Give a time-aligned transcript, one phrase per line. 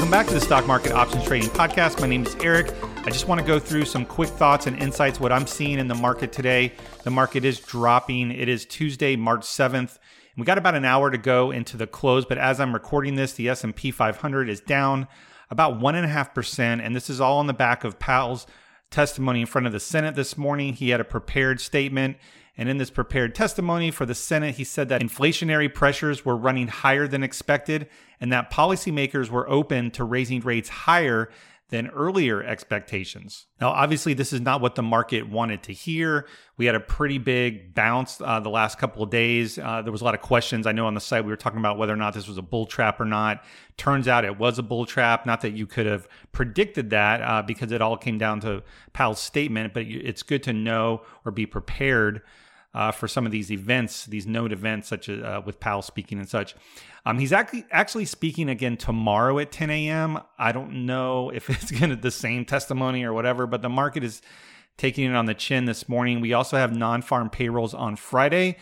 [0.00, 2.00] Welcome back to the Stock Market Options Trading Podcast.
[2.00, 2.72] My name is Eric.
[3.04, 5.88] I just want to go through some quick thoughts and insights what I'm seeing in
[5.88, 6.72] the market today.
[7.04, 8.30] The market is dropping.
[8.30, 9.98] It is Tuesday, March 7th.
[10.38, 13.34] We got about an hour to go into the close, but as I'm recording this,
[13.34, 15.06] the S&P 500 is down
[15.50, 18.46] about one and a half percent, and this is all on the back of Powell's
[18.90, 20.74] testimony in front of the Senate this morning.
[20.74, 22.16] He had a prepared statement.
[22.56, 26.68] And in this prepared testimony for the Senate, he said that inflationary pressures were running
[26.68, 27.88] higher than expected
[28.20, 31.30] and that policymakers were open to raising rates higher
[31.70, 33.46] than earlier expectations.
[33.60, 36.26] Now, obviously, this is not what the market wanted to hear.
[36.56, 39.58] We had a pretty big bounce uh, the last couple of days.
[39.58, 40.66] Uh, there was a lot of questions.
[40.66, 42.42] I know on the site we were talking about whether or not this was a
[42.42, 43.44] bull trap or not.
[43.76, 45.26] Turns out it was a bull trap.
[45.26, 49.20] Not that you could have predicted that uh, because it all came down to Powell's
[49.20, 52.22] statement, but it's good to know or be prepared
[52.74, 56.18] uh, for some of these events, these note events, such as uh, with Powell speaking
[56.18, 56.54] and such.
[57.04, 60.18] Um, he's actually actually speaking again tomorrow at 10 a.m.
[60.38, 64.04] I don't know if it's going to the same testimony or whatever, but the market
[64.04, 64.22] is
[64.76, 66.20] taking it on the chin this morning.
[66.20, 68.56] We also have non-farm payrolls on Friday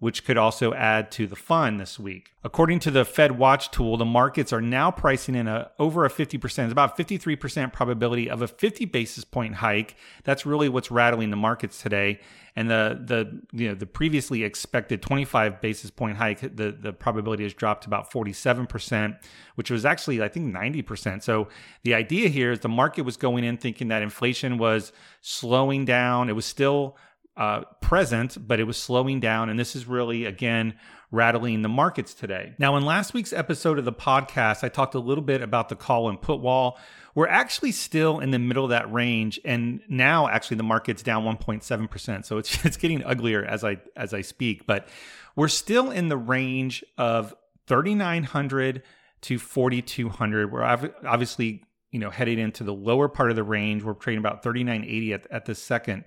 [0.00, 2.32] which could also add to the fun this week.
[2.42, 6.10] According to the Fed Watch tool, the markets are now pricing in a over a
[6.10, 9.94] 50%, it's about 53% probability of a 50 basis point hike.
[10.24, 12.18] That's really what's rattling the markets today.
[12.56, 17.44] And the the you know the previously expected 25 basis point hike, the, the probability
[17.44, 19.16] has dropped to about 47%,
[19.54, 21.22] which was actually I think 90%.
[21.22, 21.48] So
[21.84, 26.28] the idea here is the market was going in thinking that inflation was slowing down.
[26.28, 26.96] It was still
[27.40, 29.48] uh, present, but it was slowing down.
[29.48, 30.74] And this is really, again,
[31.10, 32.54] rattling the markets today.
[32.58, 35.74] Now, in last week's episode of the podcast, I talked a little bit about the
[35.74, 36.78] call and put wall.
[37.14, 41.24] We're actually still in the middle of that range, and now actually the market's down
[41.24, 42.26] 1.7%.
[42.26, 44.86] So it's it's getting uglier as I as I speak, but
[45.34, 47.34] we're still in the range of
[47.68, 48.82] 3,900
[49.22, 50.52] to 4,200.
[50.52, 53.82] We're obviously you know heading into the lower part of the range.
[53.82, 56.04] We're trading about 39.80 at, at this second.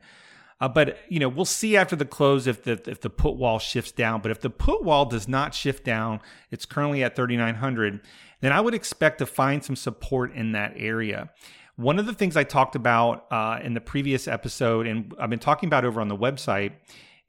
[0.63, 3.59] Uh, but you know, we'll see after the close if the if the put wall
[3.59, 4.21] shifts down.
[4.21, 7.99] But if the put wall does not shift down, it's currently at 3,900.
[8.39, 11.31] Then I would expect to find some support in that area.
[11.75, 15.37] One of the things I talked about uh, in the previous episode, and I've been
[15.37, 16.71] talking about over on the website,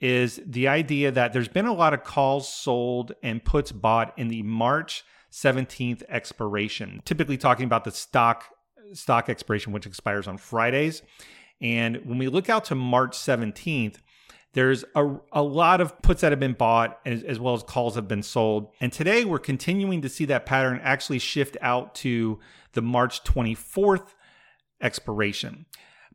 [0.01, 4.29] is the idea that there's been a lot of calls sold and puts bought in
[4.29, 7.03] the March 17th expiration.
[7.05, 8.45] Typically talking about the stock
[8.93, 11.03] stock expiration, which expires on Fridays.
[11.65, 13.97] And when we look out to March 17th,
[14.53, 17.95] there's a, a lot of puts that have been bought as, as, well as calls
[17.95, 18.69] have been sold.
[18.83, 22.39] And today we're continuing to see that pattern actually shift out to
[22.75, 24.15] the March 24th
[24.81, 25.65] expiration.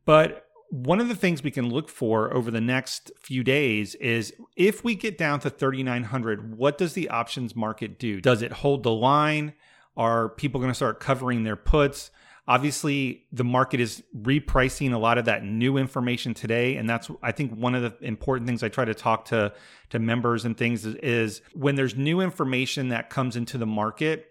[0.06, 4.32] But one of the things we can look for over the next few days is
[4.56, 8.84] if we get down to 3900 what does the options market do does it hold
[8.84, 9.54] the line
[9.98, 12.12] are people going to start covering their puts
[12.50, 17.32] Obviously, the market is repricing a lot of that new information today, and that's I
[17.32, 19.54] think one of the important things I try to talk to
[19.92, 24.26] to members and things is, is when there's new information that comes into the market,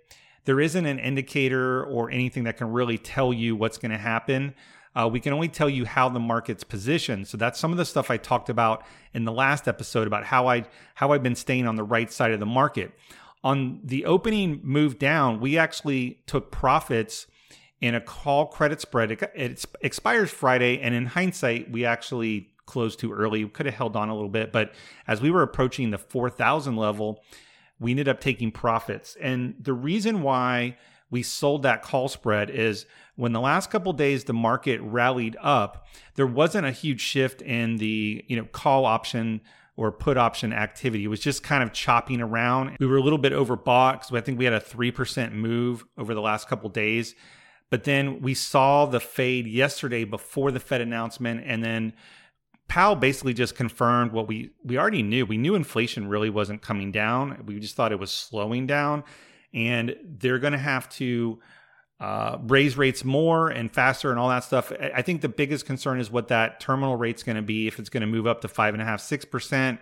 [0.47, 4.53] there isn't an indicator or anything that can really tell you what's going to happen.
[4.97, 7.29] Uh, we can only tell you how the market's positioned.
[7.29, 10.49] So that's some of the stuff I talked about in the last episode about how
[10.49, 10.65] I
[10.97, 12.91] how I've been staying on the right side of the market.
[13.45, 17.29] On the opening move down, we actually took profits
[17.81, 19.13] in a call credit spread.
[19.13, 23.45] It, it expires Friday, and in hindsight, we actually closed too early.
[23.45, 24.73] We could have held on a little bit, but
[25.07, 27.23] as we were approaching the 4,000 level,
[27.81, 29.17] we ended up taking profits.
[29.21, 30.77] And the reason why
[31.11, 32.87] we sold that call spread is
[33.17, 35.87] when the last couple days the market rallied up,
[36.17, 39.41] there wasn't a huge shift in the you know call option
[39.77, 41.05] or put option activity.
[41.05, 42.77] It was just kind of chopping around.
[42.81, 46.15] We were a little bit overbought because I think we had a 3% move over
[46.15, 47.15] the last couple days.
[47.71, 51.93] But then we saw the fade yesterday before the Fed announcement, and then
[52.67, 55.27] Powell basically just confirmed what we we already knew.
[55.27, 57.45] We knew inflation really wasn't coming down.
[57.47, 59.05] We just thought it was slowing down,
[59.53, 61.41] and they're going to have to
[62.01, 64.73] uh, raise rates more and faster and all that stuff.
[64.95, 67.67] I think the biggest concern is what that terminal rate's going to be.
[67.67, 69.81] If it's going to move up to five and a half, six percent.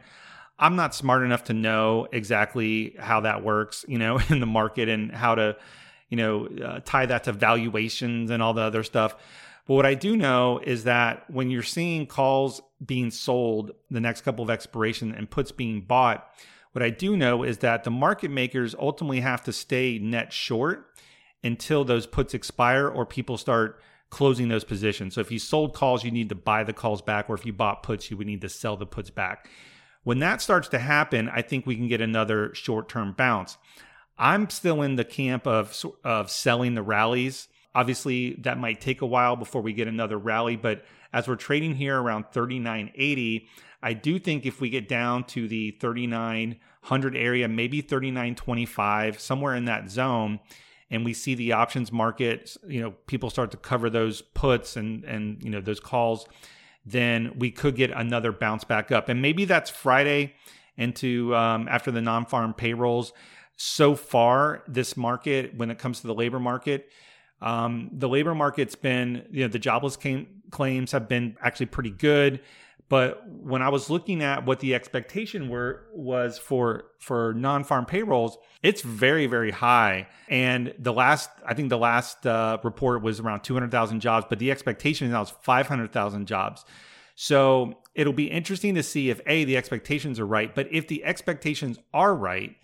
[0.59, 4.89] I'm not smart enough to know exactly how that works, you know, in the market
[4.89, 5.57] and how to
[6.09, 9.15] you know, uh, tie that to valuations and all the other stuff.
[9.67, 14.21] But what I do know is that when you're seeing calls being sold, the next
[14.21, 16.29] couple of expiration and puts being bought,
[16.73, 20.87] what I do know is that the market makers ultimately have to stay net short
[21.43, 23.81] until those puts expire or people start
[24.11, 25.15] closing those positions.
[25.15, 27.53] So if you sold calls, you need to buy the calls back, or if you
[27.53, 29.49] bought puts, you would need to sell the puts back.
[30.05, 33.57] When that starts to happen, I think we can get another short term bounce.
[34.19, 37.49] I'm still in the camp of of selling the rallies.
[37.75, 41.75] Obviously, that might take a while before we get another rally, but as we're trading
[41.75, 43.49] here around 3980,
[43.83, 49.67] I do think if we get down to the 3900 area, maybe 3925, somewhere in
[49.67, 50.41] that zone,
[50.91, 55.05] and we see the options market, you know, people start to cover those puts and
[55.05, 56.27] and you know those calls,
[56.85, 60.35] then we could get another bounce back up, and maybe that's Friday
[60.77, 63.13] into um, after the non-farm payrolls.
[63.57, 66.91] So far, this market, when it comes to the labor market,
[67.41, 71.91] um, the labor market's been, you know, the jobless came, claims have been actually pretty
[71.91, 72.41] good.
[72.89, 78.39] But when I was looking at what the expectation were was for for non-farm payrolls,
[78.63, 80.07] it's very very high.
[80.29, 84.53] And the last, I think the last uh, report was around 200,000 jobs, but the
[84.53, 86.65] expectation now is 500,000 jobs.
[87.17, 91.03] So it'll be interesting to see if a the expectations are right, but if the
[91.05, 92.55] expectations are right,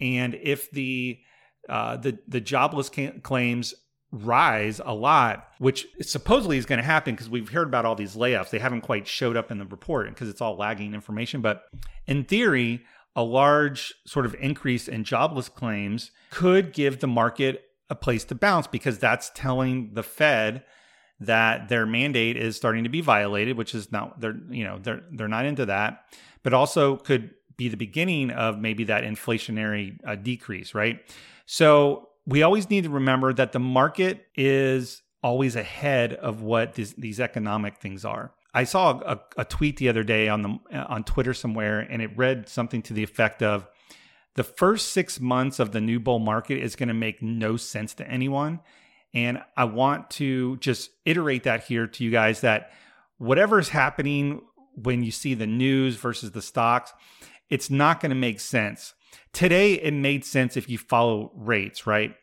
[0.00, 1.18] and if the
[1.68, 2.90] uh, the the jobless
[3.22, 3.74] claims
[4.12, 8.16] rise a lot, which supposedly is going to happen because we've heard about all these
[8.16, 8.50] layoffs.
[8.50, 11.40] They haven't quite showed up in the report because it's all lagging information.
[11.40, 11.62] But
[12.06, 12.82] in theory,
[13.14, 18.34] a large sort of increase in jobless claims could give the market a place to
[18.34, 20.64] bounce because that's telling the Fed
[21.20, 25.02] that their mandate is starting to be violated, which is not they're you know they're
[25.12, 26.04] they're not into that,
[26.42, 30.98] but also could be the beginning of maybe that inflationary uh, decrease, right?
[31.44, 36.94] So we always need to remember that the market is always ahead of what this,
[36.94, 38.32] these economic things are.
[38.54, 42.16] I saw a, a, tweet the other day on the on Twitter somewhere, and it
[42.16, 43.68] read something to the effect of,
[44.34, 47.94] "The first six months of the new bull market is going to make no sense
[47.94, 48.58] to anyone."
[49.14, 52.72] And I want to just iterate that here to you guys that
[53.18, 54.40] whatever is happening
[54.74, 56.92] when you see the news versus the stocks,
[57.50, 58.94] it's not going to make sense.
[59.32, 62.14] Today, it made sense if you follow rates, right?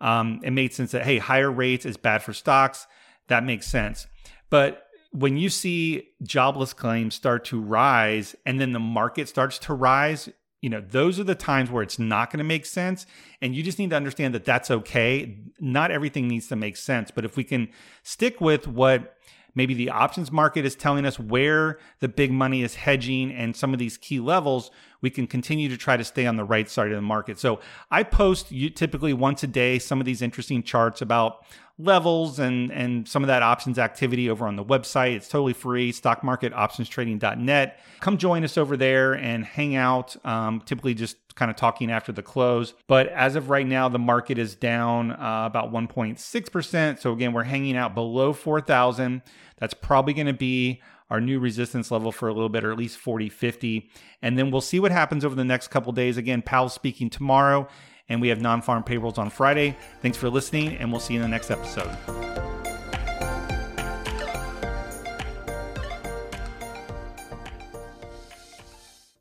[0.00, 2.86] Um, it made sense that, hey, higher rates is bad for stocks.
[3.28, 4.06] That makes sense.
[4.50, 9.74] But when you see jobless claims start to rise and then the market starts to
[9.74, 10.28] rise,
[10.60, 13.04] you know, those are the times where it's not going to make sense.
[13.40, 15.38] And you just need to understand that that's okay.
[15.60, 17.10] Not everything needs to make sense.
[17.10, 17.68] But if we can
[18.02, 19.16] stick with what
[19.54, 23.72] maybe the options market is telling us where the big money is hedging and some
[23.72, 24.70] of these key levels,
[25.00, 27.38] we can continue to try to stay on the right side of the market.
[27.38, 27.60] So
[27.90, 31.44] I post typically once a day some of these interesting charts about
[31.78, 35.16] levels and and some of that options activity over on the website.
[35.16, 37.80] It's totally free, stockmarketoptionstrading.net.
[38.00, 40.14] Come join us over there and hang out.
[40.24, 42.74] Um, typically just kind of talking after the close.
[42.86, 46.98] But as of right now, the market is down uh, about 1.6%.
[46.98, 49.22] So again, we're hanging out below 4,000.
[49.58, 52.78] That's probably going to be our new resistance level for a little bit, or at
[52.78, 53.90] least 40, 50.
[54.22, 56.16] And then we'll see what happens over the next couple days.
[56.16, 57.68] Again, Powell speaking tomorrow
[58.08, 59.76] and we have non farm payrolls on Friday.
[60.00, 62.51] Thanks for listening, and we'll see you in the next episode.